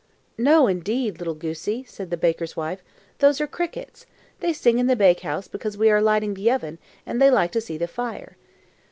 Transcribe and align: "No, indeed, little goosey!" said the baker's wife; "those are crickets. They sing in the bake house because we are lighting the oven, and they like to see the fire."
"No, 0.39 0.65
indeed, 0.65 1.19
little 1.19 1.35
goosey!" 1.35 1.83
said 1.87 2.09
the 2.09 2.17
baker's 2.17 2.57
wife; 2.57 2.81
"those 3.19 3.39
are 3.39 3.45
crickets. 3.45 4.07
They 4.39 4.51
sing 4.51 4.79
in 4.79 4.87
the 4.87 4.95
bake 4.95 5.19
house 5.19 5.47
because 5.47 5.77
we 5.77 5.91
are 5.91 6.01
lighting 6.01 6.33
the 6.33 6.49
oven, 6.49 6.79
and 7.05 7.21
they 7.21 7.29
like 7.29 7.51
to 7.51 7.61
see 7.61 7.77
the 7.77 7.87
fire." 7.87 8.35